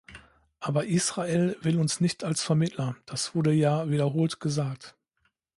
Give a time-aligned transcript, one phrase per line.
[0.59, 4.97] Aber Israel will uns nicht als Vermittler, das wurde ja wiederholt gesagt.